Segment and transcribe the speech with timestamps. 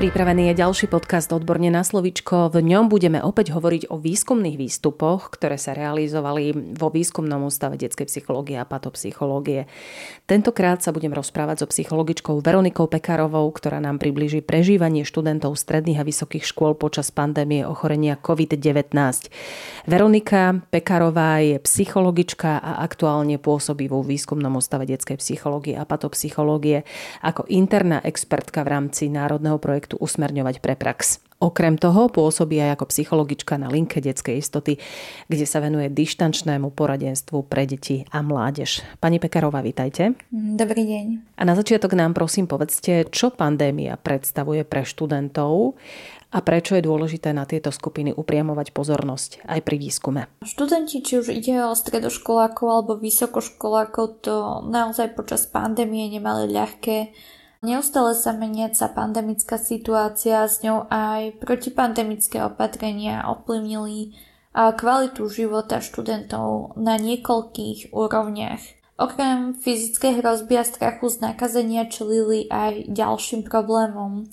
[0.00, 2.48] Pripravený je ďalší podcast Odborne na slovičko.
[2.48, 8.08] V ňom budeme opäť hovoriť o výskumných výstupoch, ktoré sa realizovali vo výskumnom ústave detskej
[8.08, 9.68] psychológie a patopsychológie.
[10.24, 16.08] Tentokrát sa budem rozprávať so psychologičkou Veronikou Pekárovou, ktorá nám približí prežívanie študentov stredných a
[16.08, 18.96] vysokých škôl počas pandémie ochorenia COVID-19.
[19.84, 26.88] Veronika Pekárová je psychologička a aktuálne pôsobí vo výskumnom ústave detskej psychológie a patopsychológie
[27.20, 31.18] ako interná expertka v rámci národného projektu projektu Usmerňovať pre prax.
[31.40, 34.76] Okrem toho pôsobí aj ako psychologička na linke detskej istoty,
[35.26, 38.84] kde sa venuje dištančnému poradenstvu pre deti a mládež.
[39.00, 40.14] Pani Pekarová, vítajte.
[40.30, 41.06] Dobrý deň.
[41.40, 45.80] A na začiatok nám prosím povedzte, čo pandémia predstavuje pre študentov
[46.30, 50.22] a prečo je dôležité na tieto skupiny upriamovať pozornosť aj pri výskume.
[50.44, 57.10] Študenti, či už ide o stredoškolákov alebo vysokoškolákov, to naozaj počas pandémie nemali ľahké
[57.60, 64.16] Neustále sa meniaca pandemická situácia s ňou aj protipandemické opatrenia ovplyvnili
[64.56, 68.64] kvalitu života študentov na niekoľkých úrovniach.
[68.96, 74.28] Okrem fyzickej hrozby a strachu z nakazenia čelili aj ďalším problémom,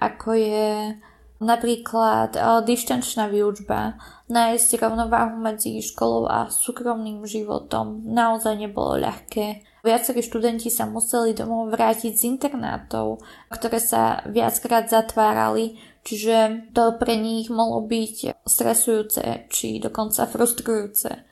[0.00, 0.96] ako je
[1.40, 2.32] napríklad
[2.64, 4.00] dištančná výučba.
[4.32, 9.68] Nájsť rovnováhu medzi školou a súkromným životom naozaj nebolo ľahké.
[9.80, 17.16] Viacerí študenti sa museli domov vrátiť z internátov, ktoré sa viackrát zatvárali, čiže to pre
[17.16, 21.24] nich mohlo byť stresujúce či dokonca frustrujúce.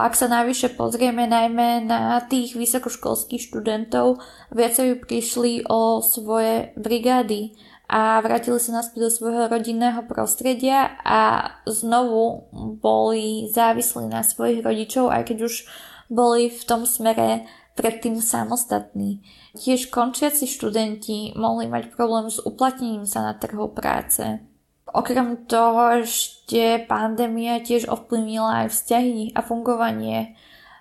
[0.00, 7.52] Ak sa navyše pozrieme najmä na tých vysokoškolských študentov, viacerí prišli o svoje brigády
[7.90, 12.46] a vrátili sa naspäť do svojho rodinného prostredia a znovu
[12.78, 15.68] boli závislí na svojich rodičov, aj keď už
[16.06, 19.22] boli v tom smere predtým samostatní.
[19.54, 24.42] Tiež končiaci študenti mohli mať problém s uplatnením sa na trhu práce.
[24.90, 30.34] Okrem toho ešte pandémia tiež ovplyvnila aj vzťahy a fungovanie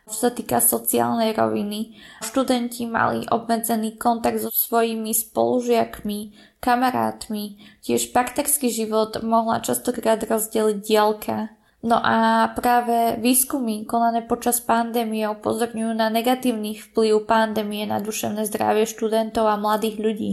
[0.09, 2.01] čo sa týka sociálnej roviny.
[2.25, 7.61] Študenti mali obmedzený kontakt so svojimi spolužiakmi, kamarátmi.
[7.85, 11.53] Tiež partnerský život mohla častokrát rozdeliť dielka.
[11.79, 18.83] No a práve výskumy konané počas pandémie upozorňujú na negatívny vplyv pandémie na duševné zdravie
[18.83, 20.31] študentov a mladých ľudí.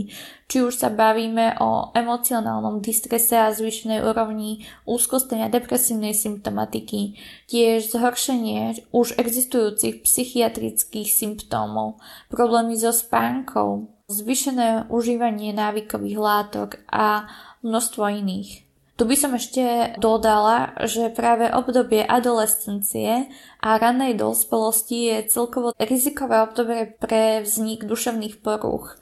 [0.50, 7.14] Či už sa bavíme o emocionálnom distrese a zvyšnej úrovni úzkostnej a depresívnej symptomatiky,
[7.46, 17.30] tiež zhoršenie už existujúcich psychiatrických symptómov, problémy so spánkou, zvyšené užívanie návykových látok a
[17.62, 18.65] množstvo iných.
[18.96, 23.28] Tu by som ešte dodala, že práve obdobie adolescencie
[23.60, 28.96] a ranej dospelosti je celkovo rizikové obdobie pre vznik duševných porúch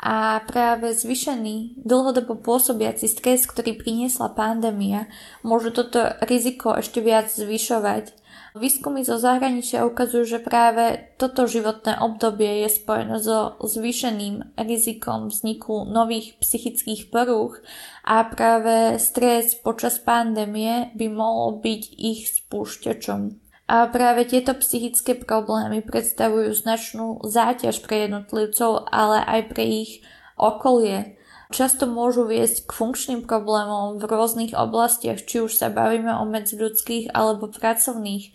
[0.00, 5.12] a práve zvyšený dlhodobo pôsobiaci stres, ktorý priniesla pandémia,
[5.44, 8.16] môže toto riziko ešte viac zvyšovať
[8.50, 15.86] Výskumy zo zahraničia ukazujú, že práve toto životné obdobie je spojené so zvýšeným rizikom vzniku
[15.86, 17.62] nových psychických porúch
[18.02, 23.38] a práve stres počas pandémie by mohol byť ich spúšťačom.
[23.70, 30.02] A práve tieto psychické problémy predstavujú značnú záťaž pre jednotlivcov, ale aj pre ich
[30.34, 31.19] okolie
[31.50, 37.12] často môžu viesť k funkčným problémom v rôznych oblastiach, či už sa bavíme o medziľudských
[37.12, 38.32] alebo pracovných.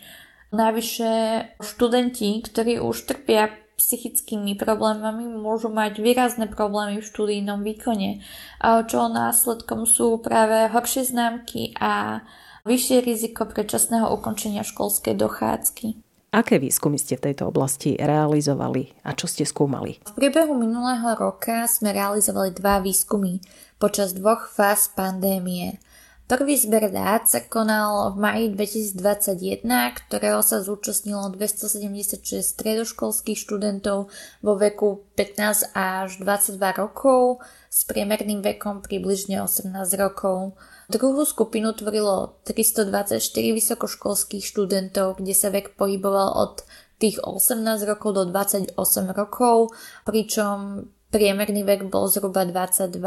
[0.54, 1.12] Navyše
[1.58, 8.24] študenti, ktorí už trpia psychickými problémami môžu mať výrazné problémy v študijnom výkone,
[8.62, 12.24] čo následkom sú práve horšie známky a
[12.64, 16.05] vyššie riziko predčasného ukončenia školskej dochádzky.
[16.36, 20.04] Aké výskumy ste v tejto oblasti realizovali a čo ste skúmali?
[20.04, 23.40] V priebehu minulého roka sme realizovali dva výskumy
[23.80, 25.80] počas dvoch fáz pandémie.
[26.28, 29.64] Prvý zber dát sa konal v maji 2021,
[29.96, 34.12] ktorého sa zúčastnilo 276 stredoškolských študentov
[34.44, 37.40] vo veku 15 až 22 rokov
[37.72, 40.52] s priemerným vekom približne 18 rokov.
[40.86, 46.62] Druhú skupinu tvorilo 324 vysokoškolských študentov, kde sa vek pohyboval od
[47.02, 48.78] tých 18 rokov do 28
[49.10, 49.74] rokov,
[50.06, 53.02] pričom priemerný vek bol zhruba 22.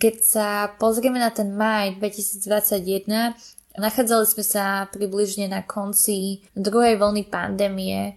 [0.00, 3.34] Keď sa pozrieme na ten maj 2021,
[3.76, 8.16] nachádzali sme sa približne na konci druhej vlny pandémie,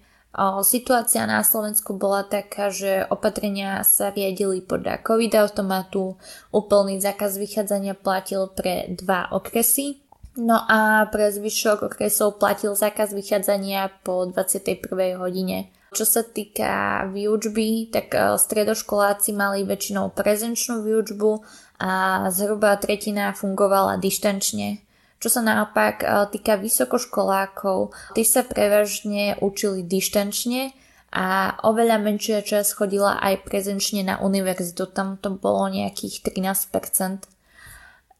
[0.65, 6.17] Situácia na Slovensku bola taká, že opatrenia sa riadili podľa COVID automatu,
[6.49, 10.03] úplný zákaz vychádzania platil pre dva okresy
[10.33, 15.21] No a pre zvyšok okresov platil zákaz vychádzania po 21.
[15.21, 15.69] hodine.
[15.93, 21.45] Čo sa týka výučby, tak e, stredoškoláci mali väčšinou prezenčnú výučbu
[21.85, 24.81] a zhruba tretina fungovala dištančne.
[25.23, 30.75] Čo sa naopak e, týka vysokoškolákov, tí sa prevažne učili dištančne
[31.15, 37.23] a oveľa menšia časť chodila aj prezenčne na univerzitu, tam to bolo nejakých 13%.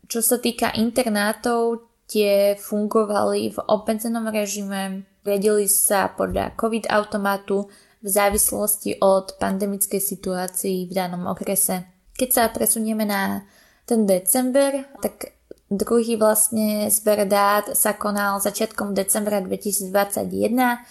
[0.08, 7.68] Čo sa týka internátov, tie fungovali v obmedzenom režime, riadili sa podľa COVID automatu
[8.00, 11.84] v závislosti od pandemickej situácii v danom okrese.
[12.16, 13.44] Keď sa presunieme na
[13.84, 15.43] ten december, tak
[15.78, 20.82] druhý vlastne zber dát sa konal začiatkom decembra 2021,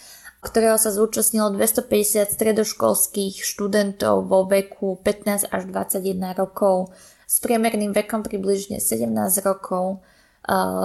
[0.43, 6.91] ktorého sa zúčastnilo 250 stredoškolských študentov vo veku 15 až 21 rokov
[7.27, 9.09] s priemerným vekom približne 17
[9.47, 10.03] rokov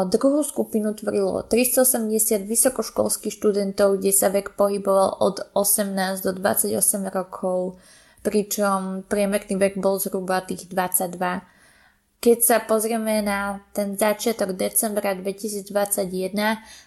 [0.05, 6.77] druhú skupinu tvorilo 380 vysokoškolských študentov, kde sa vek pohyboval od 18 do 28
[7.09, 7.81] rokov,
[8.21, 11.41] pričom priemerný vek bol zhruba tých 22.
[12.17, 16.33] Keď sa pozrieme na ten začiatok decembra 2021,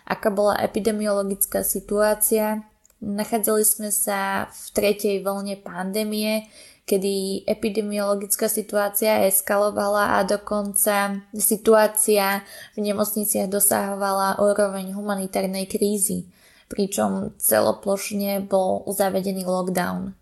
[0.03, 2.67] aká bola epidemiologická situácia,
[2.99, 6.51] nachádzali sme sa v tretej vlne pandémie,
[6.83, 12.43] kedy epidemiologická situácia eskalovala a dokonca situácia
[12.75, 16.27] v nemocniciach dosahovala úroveň humanitárnej krízy,
[16.67, 20.19] pričom celoplošne bol zavedený lockdown.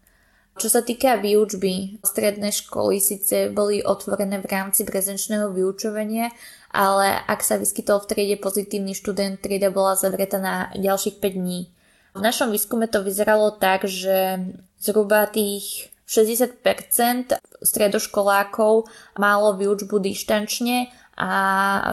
[0.58, 6.34] Čo sa týka výučby, stredné školy síce boli otvorené v rámci prezenčného vyučovania,
[6.74, 11.70] ale ak sa vyskytol v triede pozitívny študent, trieda bola zavretá na ďalších 5 dní.
[12.18, 14.42] V našom výskume to vyzeralo tak, že
[14.82, 21.30] zhruba tých 60% stredoškolákov malo výučbu dištančne a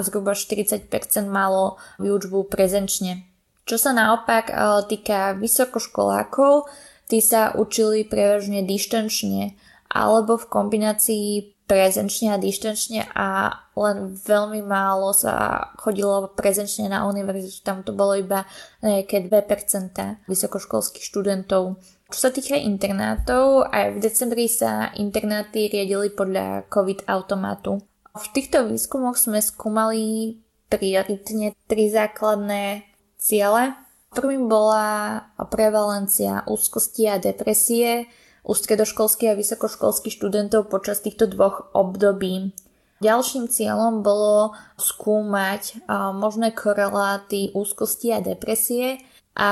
[0.02, 0.90] zhruba 40%
[1.30, 3.30] malo výučbu prezenčne.
[3.66, 4.54] Čo sa naopak e,
[4.90, 6.70] týka vysokoškolákov,
[7.10, 9.58] tí sa učili prevažne dištančne
[9.90, 17.66] alebo v kombinácii prezenčne a dištančne a len veľmi málo sa chodilo prezenčne na univerzitu.
[17.66, 18.46] Tam to bolo iba
[18.86, 21.82] nejaké 2% vysokoškolských študentov.
[22.14, 27.82] Čo sa týka internátov, aj v decembri sa internáty riadili podľa COVID automatu.
[28.14, 30.38] V týchto výskumoch sme skúmali
[30.70, 32.86] prioritne tri základné
[33.18, 33.85] ciele.
[34.16, 35.20] Prvým bola
[35.52, 38.08] prevalencia úzkosti a depresie
[38.48, 42.56] u stredoškolských a vysokoškolských študentov počas týchto dvoch období.
[43.04, 45.84] Ďalším cieľom bolo skúmať
[46.16, 49.04] možné koreláty úzkosti a depresie
[49.36, 49.52] a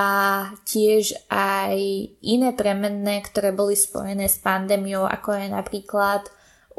[0.64, 1.76] tiež aj
[2.24, 6.24] iné premenné, ktoré boli spojené s pandémiou, ako je napríklad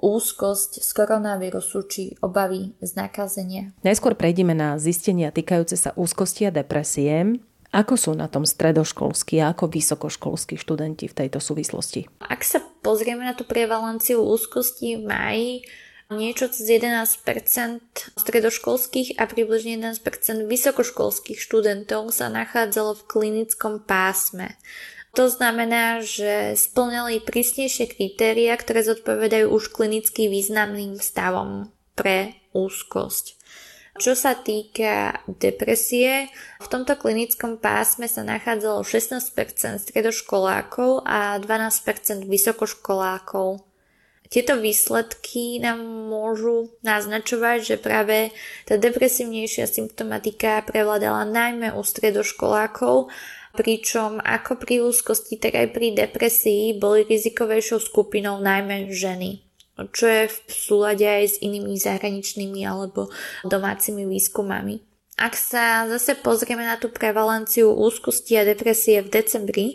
[0.01, 3.77] úzkosť z koronavírusu či obavy z nakazenia.
[3.85, 7.45] Najskôr prejdeme na zistenia týkajúce sa úzkosti a depresie.
[7.75, 12.07] Ako sú na tom stredoškolskí a ako vysokoškolskí študenti v tejto súvislosti?
[12.23, 15.51] Ak sa pozrieme na tú prevalenciu úzkosti v maji,
[16.15, 17.19] niečo cez 11%
[18.15, 24.55] stredoškolských a približne 11% vysokoškolských študentov sa nachádzalo v klinickom pásme.
[25.19, 33.39] To znamená, že splňali prísnejšie kritéria, ktoré zodpovedajú už klinicky významným stavom pre úzkosť.
[33.95, 36.27] Čo sa týka depresie,
[36.59, 39.31] v tomto klinickom pásme sa nachádzalo 16%
[39.79, 43.63] stredoškolákov a 12% vysokoškolákov.
[44.27, 45.79] Tieto výsledky nám
[46.11, 48.35] môžu naznačovať, že práve
[48.67, 53.15] tá depresívnejšia symptomatika prevládala najmä u stredoškolákov,
[53.55, 59.54] pričom ako pri úzkosti, tak aj pri depresii boli rizikovejšou skupinou najmä ženy
[59.91, 63.11] čo je v súlade aj s inými zahraničnými alebo
[63.43, 64.79] domácimi výskumami.
[65.15, 69.67] Ak sa zase pozrieme na tú prevalenciu úzkosti a depresie v decembri,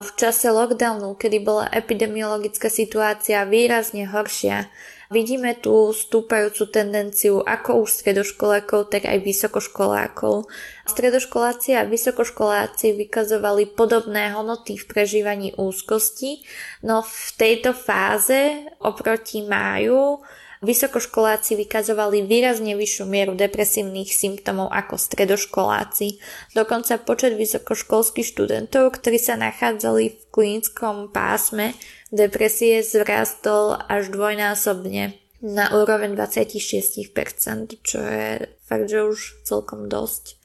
[0.00, 4.72] v čase lockdownu, kedy bola epidemiologická situácia výrazne horšia,
[5.10, 10.46] vidíme tú stúpajúcu tendenciu ako u stredoškolákov, tak aj vysokoškolákov.
[10.86, 16.46] Stredoškoláci a vysokoškoláci vykazovali podobné hodnoty v prežívaní úzkosti,
[16.86, 20.22] no v tejto fáze oproti máju
[20.60, 26.20] Vysokoškoláci vykazovali výrazne vyššiu mieru depresívnych symptómov ako stredoškoláci.
[26.52, 31.72] Dokonca počet vysokoškolských študentov, ktorí sa nachádzali v klinickom pásme
[32.12, 40.39] depresie, zrastol až dvojnásobne na úroveň 26%, čo je fakt, že už celkom dosť.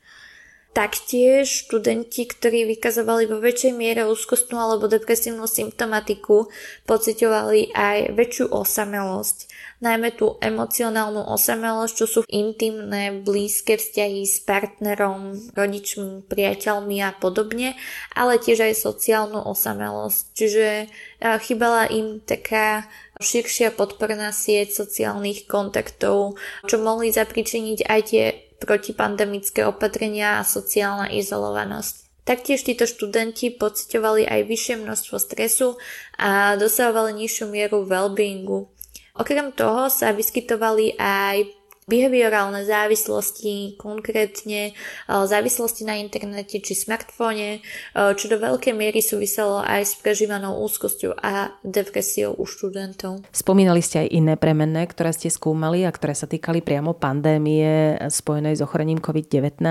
[0.76, 6.52] Taktiež študenti, ktorí vykazovali vo väčšej miere úzkostnú alebo depresívnu symptomatiku,
[6.84, 9.38] pocitovali aj väčšiu osamelosť.
[9.80, 17.80] Najmä tú emocionálnu osamelosť, čo sú intimné, blízke vzťahy s partnerom, rodičmi, priateľmi a podobne,
[18.12, 20.22] ale tiež aj sociálnu osamelosť.
[20.36, 20.92] Čiže
[21.24, 22.84] chýbala im taká
[23.24, 26.36] širšia podporná sieť sociálnych kontaktov,
[26.68, 32.26] čo mohli zapričiniť aj tie protipandemické opatrenia a sociálna izolovanosť.
[32.26, 35.78] Taktiež títo študenti pocitovali aj vyššie množstvo stresu
[36.18, 38.74] a dosahovali nižšiu mieru well-beingu.
[39.16, 41.55] Okrem toho sa vyskytovali aj
[41.86, 44.74] behaviorálne závislosti, konkrétne eh,
[45.08, 51.18] závislosti na internete či smartfóne, eh, čo do veľkej miery súviselo aj s prežívanou úzkosťou
[51.22, 53.22] a depresiou u študentov.
[53.30, 58.58] Spomínali ste aj iné premenné, ktoré ste skúmali a ktoré sa týkali priamo pandémie spojenej
[58.58, 59.62] s ochorením COVID-19.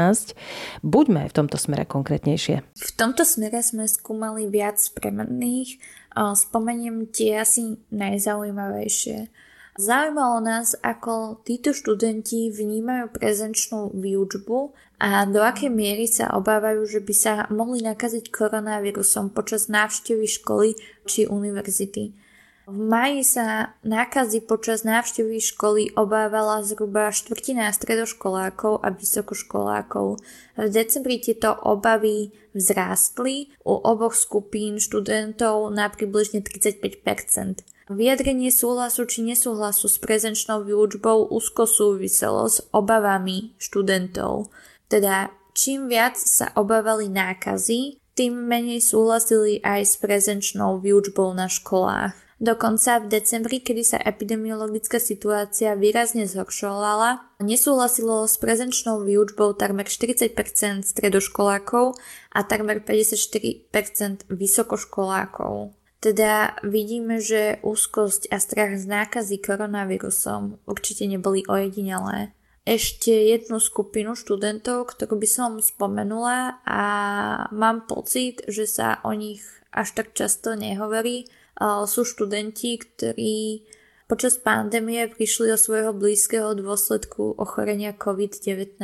[0.86, 2.62] Buďme v tomto smere konkrétnejšie.
[2.62, 5.82] V tomto smere sme skúmali viac premenných.
[6.14, 9.26] Eh, spomeniem tie asi najzaujímavejšie.
[9.74, 14.70] Zaujímalo nás, ako títo študenti vnímajú prezenčnú výučbu
[15.02, 20.78] a do akej miery sa obávajú, že by sa mohli nakaziť koronavírusom počas návštevy školy
[21.10, 22.14] či univerzity.
[22.70, 30.22] V maji sa nákazy počas návštevy školy obávala zhruba štvrtina stredoškolákov a vysokoškolákov.
[30.54, 37.02] V decembri tieto obavy vzrástli u oboch skupín študentov na približne 35
[37.84, 44.48] Vyjadrenie súhlasu či nesúhlasu s prezenčnou výučbou úzko súviselo s obavami študentov.
[44.88, 52.16] Teda čím viac sa obávali nákazy, tým menej súhlasili aj s prezenčnou výučbou na školách.
[52.40, 60.32] Dokonca v decembri, kedy sa epidemiologická situácia výrazne zhoršovala, nesúhlasilo s prezenčnou výučbou takmer 40%
[60.88, 62.00] stredoškolákov
[62.32, 65.83] a takmer 54% vysokoškolákov.
[66.04, 72.36] Teda vidíme, že úzkosť a strach z nákazy koronavírusom určite neboli ojedinelé.
[72.68, 76.82] Ešte jednu skupinu študentov, ktorú by som spomenula a
[77.56, 79.40] mám pocit, že sa o nich
[79.72, 81.24] až tak často nehovorí,
[81.88, 83.64] sú študenti, ktorí
[84.04, 88.76] počas pandémie prišli do svojho blízkeho dôsledku ochorenia COVID-19.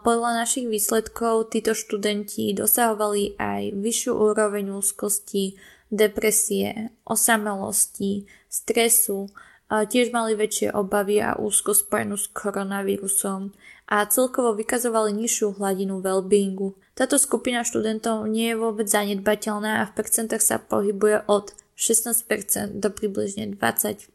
[0.00, 5.60] Podľa našich výsledkov títo študenti dosahovali aj vyššiu úroveň úzkosti,
[5.92, 9.28] depresie, osamelosti, stresu,
[9.68, 13.52] tiež mali väčšie obavy a úzko spojenú s koronavírusom
[13.90, 16.74] a celkovo vykazovali nižšiu hladinu well-beingu.
[16.96, 22.88] Táto skupina študentov nie je vôbec zanedbateľná a v percentách sa pohybuje od 16% do
[22.88, 24.08] približne 25%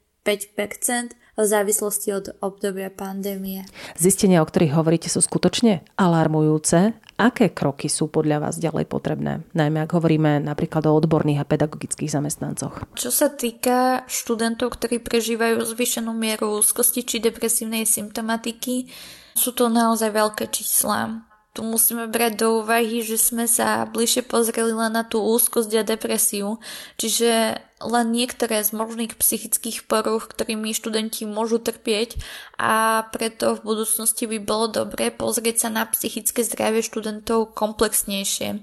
[1.35, 3.67] v závislosti od obdobia pandémie.
[3.99, 9.47] Zistenia, o ktorých hovoríte, sú skutočne alarmujúce Aké kroky sú podľa vás ďalej potrebné?
[9.55, 12.83] Najmä ak hovoríme napríklad o odborných a pedagogických zamestnancoch.
[12.91, 18.91] Čo sa týka študentov, ktorí prežívajú zvýšenú mieru úzkosti či depresívnej symptomatiky,
[19.31, 21.23] sú to naozaj veľké čísla
[21.55, 25.87] tu musíme brať do úvahy, že sme sa bližšie pozreli len na tú úzkosť a
[25.87, 26.59] depresiu,
[26.99, 32.19] čiže len niektoré z možných psychických poruch, ktorými študenti môžu trpieť
[32.59, 38.59] a preto v budúcnosti by bolo dobré pozrieť sa na psychické zdravie študentov komplexnejšie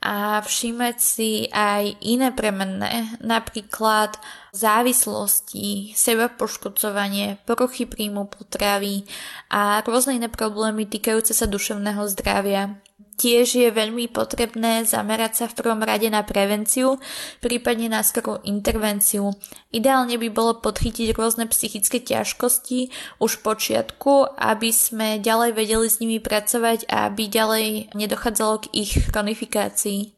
[0.00, 4.16] a všímať si aj iné premenné, napríklad
[4.56, 9.04] závislosti, seba poškodzovanie, poruchy príjmu potravy
[9.52, 12.80] a rôzne iné problémy týkajúce sa duševného zdravia.
[13.20, 16.96] Tiež je veľmi potrebné zamerať sa v prvom rade na prevenciu,
[17.44, 19.36] prípadne na skorú intervenciu.
[19.76, 22.88] Ideálne by bolo podchytiť rôzne psychické ťažkosti
[23.20, 28.88] už v počiatku, aby sme ďalej vedeli s nimi pracovať a aby ďalej nedochádzalo k
[28.88, 30.16] ich chronifikácii.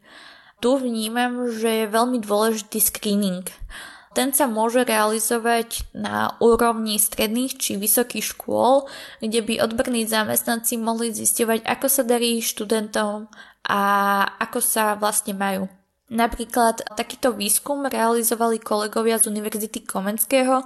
[0.62, 3.42] Tu vnímam, že je veľmi dôležitý screening.
[4.12, 8.85] Ten sa môže realizovať na úrovni stredných či vysokých škôl,
[9.25, 13.33] kde by odborní zamestnanci mohli zisťovať, ako sa darí študentom
[13.64, 13.81] a
[14.37, 15.64] ako sa vlastne majú.
[16.12, 20.61] Napríklad takýto výskum realizovali kolegovia z Univerzity Komenského,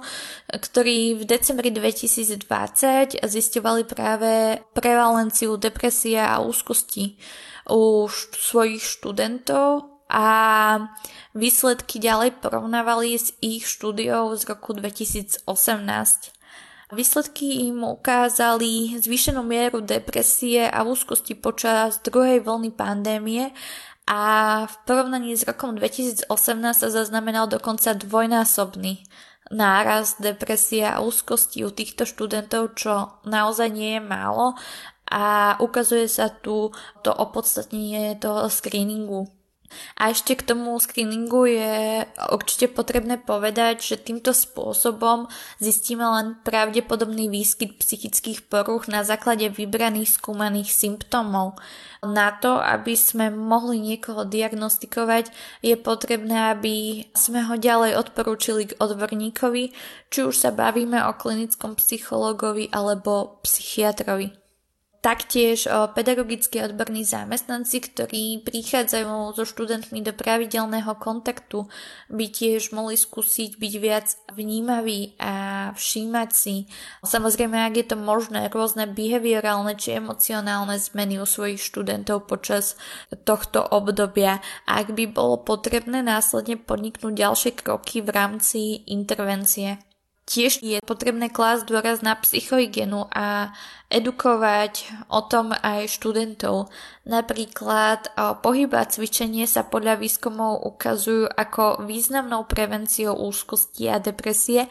[0.51, 7.15] ktorí v decembri 2020 zisťovali práve prevalenciu depresia a úzkosti
[7.71, 10.25] u svojich študentov a
[11.35, 15.43] výsledky ďalej porovnávali s ich štúdiou z roku 2018.
[16.87, 23.51] Výsledky im ukázali zvýšenú mieru depresie a úzkosti počas druhej vlny pandémie
[24.07, 24.21] a
[24.71, 26.31] v porovnaní s rokom 2018
[26.79, 29.03] sa zaznamenal dokonca dvojnásobný
[29.51, 34.55] náraz depresie a úzkosti u týchto študentov, čo naozaj nie je málo
[35.11, 36.71] a ukazuje sa tu
[37.03, 39.36] to opodstatnenie toho screeningu.
[39.99, 45.27] A ešte k tomu screeningu je určite potrebné povedať, že týmto spôsobom
[45.59, 51.59] zistíme len pravdepodobný výskyt psychických poruch na základe vybraných skúmaných symptómov.
[52.05, 55.33] Na to, aby sme mohli niekoho diagnostikovať,
[55.65, 59.63] je potrebné, aby sme ho ďalej odporúčili k odborníkovi,
[60.13, 64.46] či už sa bavíme o klinickom psychologovi alebo psychiatrovi.
[65.07, 71.63] Taktiež pedagogickí odborní zamestnanci, ktorí prichádzajú so študentmi do pravidelného kontaktu,
[72.11, 76.67] by tiež mohli skúsiť byť viac vnímaví a všímať si.
[77.07, 82.75] Samozrejme, ak je to možné, rôzne behaviorálne či emocionálne zmeny u svojich študentov počas
[83.23, 84.43] tohto obdobia.
[84.67, 89.79] Ak by bolo potrebné následne podniknúť ďalšie kroky v rámci intervencie.
[90.27, 93.55] Tiež je potrebné klásť dôraz na psychohygienu a
[93.87, 96.67] edukovať o tom aj študentov.
[97.07, 98.11] Napríklad
[98.43, 104.67] pohyb a cvičenie sa podľa výskumov ukazujú ako významnou prevenciou úzkosti a depresie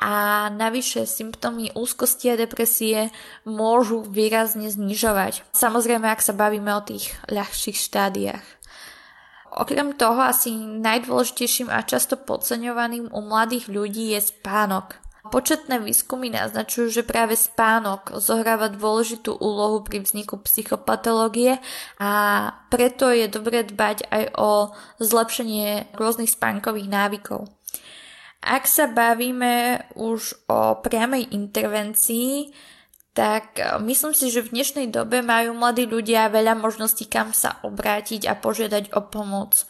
[0.00, 3.12] a navyše symptómy úzkosti a depresie
[3.44, 5.44] môžu výrazne znižovať.
[5.52, 8.63] Samozrejme, ak sa bavíme o tých ľahších štádiách.
[9.54, 14.98] Okrem toho asi najdôležitejším a často podceňovaným u mladých ľudí je spánok.
[15.24, 21.64] Početné výskumy naznačujú, že práve spánok zohráva dôležitú úlohu pri vzniku psychopatológie
[21.96, 22.10] a
[22.68, 27.48] preto je dobré dbať aj o zlepšenie rôznych spánkových návykov.
[28.44, 32.52] Ak sa bavíme už o priamej intervencii,
[33.14, 37.62] tak e, myslím si, že v dnešnej dobe majú mladí ľudia veľa možností, kam sa
[37.62, 39.64] obrátiť a požiadať o pomoc.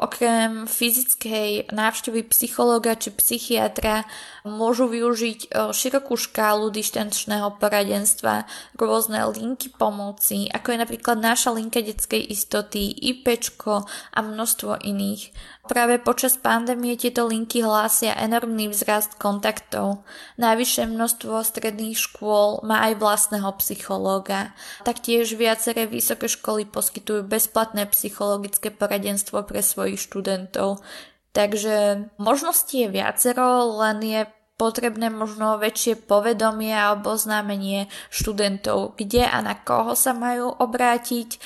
[0.00, 4.08] Okrem fyzickej návštevy psychológa či psychiatra
[4.48, 11.80] môžu využiť e, širokú škálu dištančného poradenstva, rôzne linky pomoci, ako je napríklad naša linka
[11.80, 15.32] detskej istoty, IPčko a množstvo iných.
[15.70, 20.02] Práve počas pandémie tieto linky hlásia enormný vzrast kontaktov.
[20.34, 24.50] Najvyššie množstvo stredných škôl má aj vlastného psychológa.
[24.82, 30.82] Taktiež viaceré vysoké školy poskytujú bezplatné psychologické poradenstvo pre svojich študentov.
[31.30, 34.20] Takže možností je viacero, len je
[34.58, 41.38] potrebné možno väčšie povedomie alebo oznámenie študentov, kde a na koho sa majú obrátiť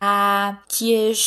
[0.00, 0.14] a
[0.72, 1.20] tiež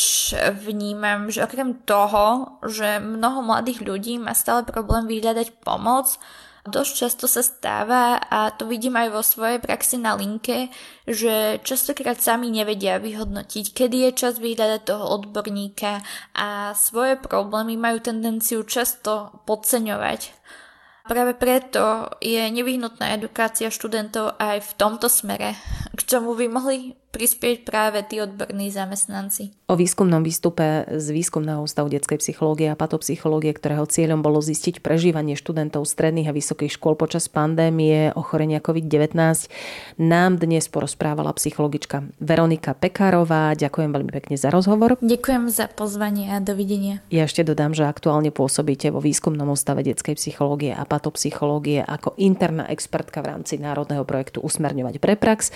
[0.66, 6.18] vnímam, že okrem toho, že mnoho mladých ľudí má stále problém vyhľadať pomoc,
[6.66, 10.72] dosť často sa stáva, a to vidím aj vo svojej praxi na linke,
[11.06, 16.00] že častokrát sami nevedia vyhodnotiť, kedy je čas vyhľadať toho odborníka
[16.34, 20.34] a svoje problémy majú tendenciu často podceňovať.
[21.04, 25.52] Práve preto je nevyhnutná edukácia študentov aj v tomto smere,
[25.92, 29.54] k čomu by mohli prispieť práve tí odborní zamestnanci.
[29.70, 35.38] O výskumnom výstupe z výskumného ústavu detskej psychológie a patopsychológie, ktorého cieľom bolo zistiť prežívanie
[35.38, 39.14] študentov stredných a vysokých škôl počas pandémie ochorenia COVID-19,
[40.02, 43.54] nám dnes porozprávala psychologička Veronika Pekárová.
[43.54, 44.98] Ďakujem veľmi pekne za rozhovor.
[44.98, 47.00] Ďakujem za pozvanie a dovidenia.
[47.14, 52.66] Ja ešte dodám, že aktuálne pôsobíte vo výskumnom ústave detskej psychológie a patopsychológie ako interná
[52.68, 55.54] expertka v rámci národného projektu Usmerňovať pre prax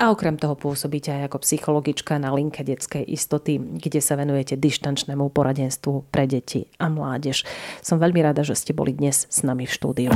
[0.00, 5.28] a okrem toho pôsobíte aj ako psychologička na linke detskej istoty, kde sa venujete dištančnému
[5.28, 7.44] poradenstvu pre deti a mládež.
[7.84, 10.10] Som veľmi rada, že ste boli dnes s nami v štúdiu.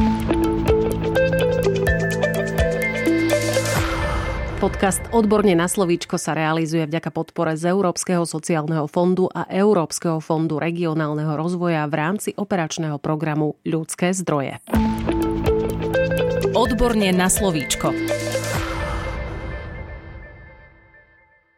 [4.64, 10.57] Podcast Odborne na slovíčko sa realizuje vďaka podpore z Európskeho sociálneho fondu a Európskeho fondu
[10.57, 14.64] regionálneho rozvoja v rámci operačného programu Ľudské zdroje.
[16.57, 17.92] Odborne na slovíčko.